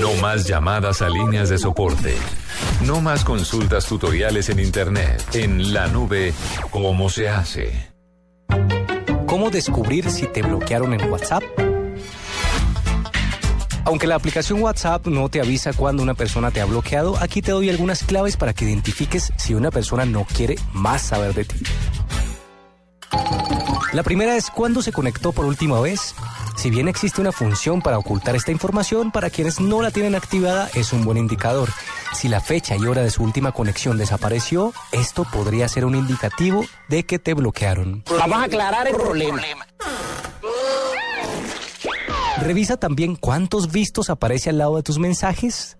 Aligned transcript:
No 0.00 0.12
más 0.20 0.46
llamadas 0.46 1.02
a 1.02 1.08
líneas 1.08 1.48
de 1.48 1.58
soporte. 1.58 2.14
No 2.84 3.00
más 3.00 3.24
consultas 3.24 3.86
tutoriales 3.86 4.48
en 4.48 4.60
Internet. 4.60 5.22
En 5.34 5.72
la 5.72 5.86
nube, 5.86 6.34
¿cómo 6.70 7.08
se 7.08 7.28
hace? 7.28 7.72
¿Cómo 9.26 9.50
descubrir 9.50 10.10
si 10.10 10.26
te 10.26 10.42
bloquearon 10.42 10.94
en 10.94 11.10
WhatsApp? 11.10 11.42
Aunque 13.84 14.06
la 14.06 14.16
aplicación 14.16 14.60
WhatsApp 14.62 15.06
no 15.06 15.28
te 15.28 15.40
avisa 15.40 15.72
cuando 15.72 16.02
una 16.02 16.14
persona 16.14 16.50
te 16.50 16.60
ha 16.60 16.64
bloqueado, 16.64 17.16
aquí 17.20 17.40
te 17.40 17.52
doy 17.52 17.70
algunas 17.70 18.02
claves 18.02 18.36
para 18.36 18.52
que 18.52 18.64
identifiques 18.64 19.32
si 19.36 19.54
una 19.54 19.70
persona 19.70 20.04
no 20.04 20.24
quiere 20.24 20.56
más 20.72 21.02
saber 21.02 21.34
de 21.34 21.44
ti. 21.44 21.62
La 23.92 24.02
primera 24.02 24.36
es 24.36 24.50
cuándo 24.50 24.82
se 24.82 24.92
conectó 24.92 25.32
por 25.32 25.44
última 25.46 25.80
vez. 25.80 26.14
Si 26.66 26.70
bien 26.70 26.88
existe 26.88 27.20
una 27.20 27.30
función 27.30 27.80
para 27.80 27.96
ocultar 27.96 28.34
esta 28.34 28.50
información, 28.50 29.12
para 29.12 29.30
quienes 29.30 29.60
no 29.60 29.82
la 29.82 29.92
tienen 29.92 30.16
activada 30.16 30.68
es 30.74 30.92
un 30.92 31.04
buen 31.04 31.16
indicador. 31.16 31.68
Si 32.12 32.26
la 32.28 32.40
fecha 32.40 32.74
y 32.74 32.84
hora 32.86 33.02
de 33.02 33.10
su 33.12 33.22
última 33.22 33.52
conexión 33.52 33.98
desapareció, 33.98 34.72
esto 34.90 35.24
podría 35.32 35.68
ser 35.68 35.84
un 35.84 35.94
indicativo 35.94 36.64
de 36.88 37.06
que 37.06 37.20
te 37.20 37.34
bloquearon. 37.34 38.02
Vamos 38.18 38.38
a 38.38 38.42
aclarar 38.42 38.88
el 38.88 38.96
problema. 38.96 39.42
Revisa 42.38 42.76
también 42.76 43.14
cuántos 43.14 43.70
vistos 43.70 44.10
aparece 44.10 44.50
al 44.50 44.58
lado 44.58 44.74
de 44.74 44.82
tus 44.82 44.98
mensajes. 44.98 45.76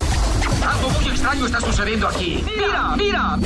Algo 0.64 0.88
muy 0.90 1.10
extraño 1.10 1.46
está 1.46 1.60
sucediendo 1.62 2.06
aquí. 2.06 2.44
Mira, 2.46 2.94
mira. 2.96 3.38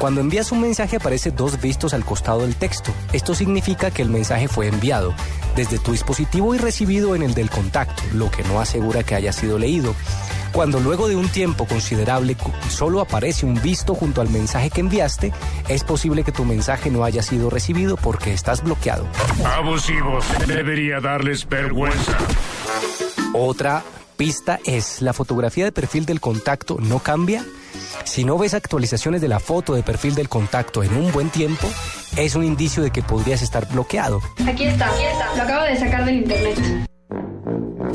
Cuando 0.00 0.22
envías 0.22 0.50
un 0.50 0.62
mensaje 0.62 0.96
aparece 0.96 1.30
dos 1.30 1.60
vistos 1.60 1.92
al 1.92 2.06
costado 2.06 2.40
del 2.40 2.56
texto. 2.56 2.90
Esto 3.12 3.34
significa 3.34 3.90
que 3.90 4.00
el 4.00 4.08
mensaje 4.08 4.48
fue 4.48 4.66
enviado 4.66 5.14
desde 5.60 5.78
tu 5.78 5.92
dispositivo 5.92 6.54
y 6.54 6.58
recibido 6.58 7.14
en 7.14 7.22
el 7.22 7.34
del 7.34 7.50
contacto, 7.50 8.02
lo 8.14 8.30
que 8.30 8.42
no 8.44 8.60
asegura 8.60 9.02
que 9.02 9.14
haya 9.14 9.30
sido 9.30 9.58
leído. 9.58 9.94
Cuando 10.52 10.80
luego 10.80 11.06
de 11.06 11.16
un 11.16 11.28
tiempo 11.28 11.66
considerable 11.66 12.34
solo 12.70 13.02
aparece 13.02 13.44
un 13.44 13.60
visto 13.60 13.94
junto 13.94 14.22
al 14.22 14.30
mensaje 14.30 14.70
que 14.70 14.80
enviaste, 14.80 15.34
es 15.68 15.84
posible 15.84 16.24
que 16.24 16.32
tu 16.32 16.46
mensaje 16.46 16.90
no 16.90 17.04
haya 17.04 17.22
sido 17.22 17.50
recibido 17.50 17.98
porque 17.98 18.32
estás 18.32 18.64
bloqueado. 18.64 19.06
Abusivos, 19.44 20.24
debería 20.46 20.98
darles 20.98 21.46
vergüenza. 21.46 22.16
Otra 23.34 23.84
pista 24.20 24.60
es, 24.66 25.00
¿la 25.00 25.14
fotografía 25.14 25.64
de 25.64 25.72
perfil 25.72 26.04
del 26.04 26.20
contacto 26.20 26.76
no 26.78 26.98
cambia? 26.98 27.42
Si 28.04 28.22
no 28.22 28.36
ves 28.36 28.52
actualizaciones 28.52 29.22
de 29.22 29.28
la 29.28 29.40
foto 29.40 29.74
de 29.74 29.82
perfil 29.82 30.14
del 30.14 30.28
contacto 30.28 30.82
en 30.82 30.94
un 30.94 31.10
buen 31.10 31.30
tiempo, 31.30 31.66
es 32.18 32.34
un 32.34 32.44
indicio 32.44 32.82
de 32.82 32.90
que 32.90 33.00
podrías 33.00 33.40
estar 33.40 33.66
bloqueado. 33.66 34.20
Aquí 34.46 34.64
está, 34.64 34.90
aquí 34.90 35.04
está. 35.04 35.36
Lo 35.36 35.42
acabo 35.44 35.64
de 35.64 35.78
sacar 35.78 36.04
del 36.04 36.16
internet. 36.16 36.89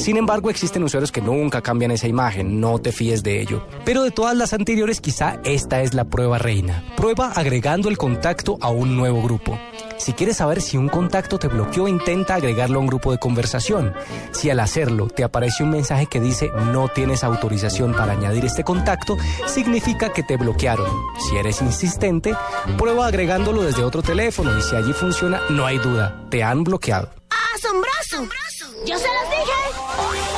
Sin 0.06 0.18
embargo, 0.18 0.52
existen 0.52 0.84
usuarios 0.84 1.12
que 1.12 1.20
nunca 1.20 1.64
cambian 1.64 1.90
esa 1.90 2.08
imagen, 2.08 2.60
no 2.60 2.78
te 2.78 2.92
fíes 2.92 3.24
de 3.24 3.42
ello. 3.42 3.66
Pero 3.86 4.04
de 4.04 4.12
todas 4.12 4.38
las 4.38 4.54
anteriores, 4.54 5.02
quizá 5.02 5.40
esta 5.44 5.82
es 5.82 5.96
la 5.96 6.04
prueba 6.04 6.38
reina. 6.38 6.84
Prueba 6.96 7.32
agregando 7.32 7.90
el 7.90 7.98
contacto 7.98 8.60
a 8.62 8.70
un 8.70 8.96
nuevo 8.96 9.24
grupo. 9.24 9.58
Si 9.98 10.14
quieres 10.14 10.38
saber 10.38 10.62
si 10.62 10.78
un 10.78 10.90
contacto 10.90 11.40
te 11.40 11.48
bloqueó, 11.48 11.88
intenta 11.88 12.36
agregarlo 12.36 12.78
a 12.78 12.82
un 12.82 12.88
grupo 12.88 13.12
de 13.12 13.18
conversación. 13.18 13.96
Si 14.30 14.52
al 14.52 14.60
hacerlo 14.60 15.08
te 15.08 15.24
aparece 15.24 15.64
un 15.64 15.72
mensaje 15.72 16.06
que 16.06 16.20
dice 16.20 16.52
no 16.72 16.88
tienes 16.88 17.24
autorización 17.24 17.94
para 17.94 18.12
añadir 18.12 18.46
este 18.46 18.64
contacto, 18.64 19.18
significa 19.48 20.14
que 20.14 20.22
te 20.22 20.38
bloquearon. 20.38 20.86
Si 21.28 21.36
eres 21.36 21.64
insistente, 21.64 22.36
prueba 22.78 23.08
agregándolo 23.08 23.64
desde 23.64 23.84
otro 23.84 24.04
teléfono 24.04 24.56
y 24.56 24.62
si 24.62 24.76
allí 24.76 24.94
funciona, 24.94 25.42
no 25.50 25.66
hay 25.66 25.80
duda, 25.80 26.28
te 26.30 26.44
han 26.44 26.64
bloqueado. 26.64 27.10
¡Asombroso! 27.56 28.45
¡Yo 28.84 28.98
se 29.00 29.08
los 29.08 29.30
dije! 29.30 30.35